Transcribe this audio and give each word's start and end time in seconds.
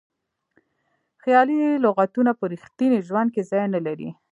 خیالي 1.23 1.57
لغتونه 1.85 2.31
په 2.39 2.43
ریښتیني 2.53 2.99
ژوند 3.07 3.29
کې 3.35 3.41
ځای 3.51 3.65
نه 3.75 3.79
لري. 3.87 4.09